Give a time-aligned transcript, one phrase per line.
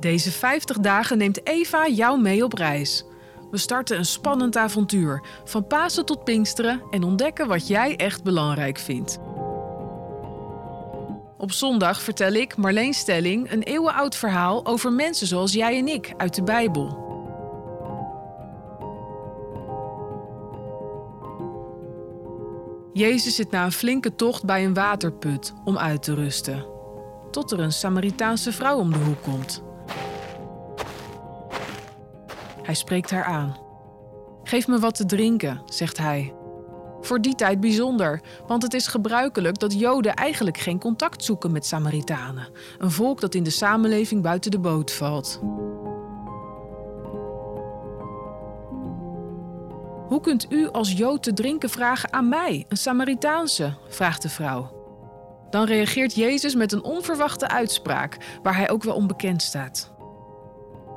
[0.00, 3.04] Deze 50 dagen neemt Eva jou mee op reis.
[3.50, 8.78] We starten een spannend avontuur, van Pasen tot Pinksteren en ontdekken wat jij echt belangrijk
[8.78, 9.18] vindt.
[11.38, 16.14] Op zondag vertel ik, Marleen Stelling, een eeuwenoud verhaal over mensen zoals jij en ik
[16.16, 17.04] uit de Bijbel.
[22.92, 26.66] Jezus zit na een flinke tocht bij een waterput om uit te rusten.
[27.30, 29.62] Tot er een Samaritaanse vrouw om de hoek komt.
[32.66, 33.56] Hij spreekt haar aan.
[34.42, 36.34] Geef me wat te drinken, zegt hij.
[37.00, 41.66] Voor die tijd bijzonder, want het is gebruikelijk dat Joden eigenlijk geen contact zoeken met
[41.66, 42.48] Samaritanen,
[42.78, 45.40] een volk dat in de samenleving buiten de boot valt.
[50.08, 53.74] Hoe kunt u als Jood te drinken vragen aan mij, een Samaritaanse?
[53.88, 54.74] vraagt de vrouw.
[55.50, 59.95] Dan reageert Jezus met een onverwachte uitspraak, waar hij ook wel onbekend staat.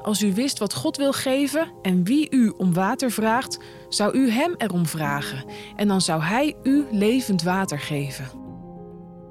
[0.01, 4.29] Als u wist wat God wil geven en wie u om water vraagt, zou u
[4.29, 8.25] hem erom vragen en dan zou hij u levend water geven.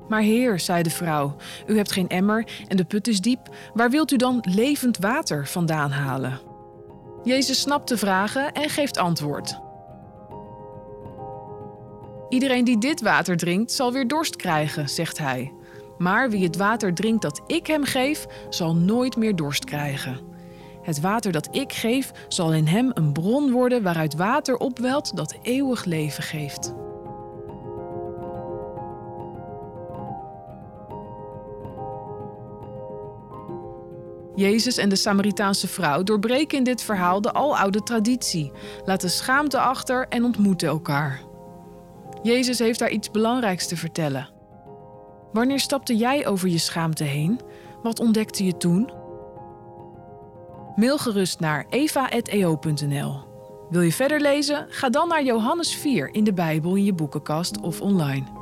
[0.08, 3.90] Maar heer, zei de vrouw, u hebt geen emmer en de put is diep, waar
[3.90, 6.40] wilt u dan levend water vandaan halen?
[7.22, 9.58] Jezus snapt de vragen en geeft antwoord.
[12.28, 15.52] Iedereen die dit water drinkt, zal weer dorst krijgen, zegt hij.
[15.98, 20.20] Maar wie het water drinkt dat ik hem geef, zal nooit meer dorst krijgen.
[20.88, 25.36] Het water dat ik geef, zal in hem een bron worden waaruit water opwelt dat
[25.42, 26.74] eeuwig leven geeft.
[34.34, 38.52] Jezus en de Samaritaanse vrouw doorbreken in dit verhaal de aloude traditie,
[38.84, 41.20] laten schaamte achter en ontmoeten elkaar.
[42.22, 44.30] Jezus heeft daar iets belangrijks te vertellen.
[45.32, 47.40] Wanneer stapte jij over je schaamte heen?
[47.82, 48.97] Wat ontdekte je toen?
[50.78, 53.20] Mail gerust naar eva.eo.nl.
[53.70, 54.66] Wil je verder lezen?
[54.68, 58.37] Ga dan naar Johannes 4 in de Bijbel in je boekenkast of online.